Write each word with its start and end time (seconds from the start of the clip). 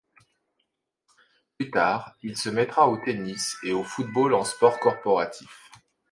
Plus 1.59 1.69
tard, 1.69 2.15
il 2.23 2.35
se 2.35 2.49
mettra 2.49 2.87
au 2.87 2.97
tennis 3.05 3.55
et 3.61 3.71
au 3.71 3.83
football 3.83 4.33
en 4.33 4.43
sport 4.43 4.79
corporatif. 4.79 5.69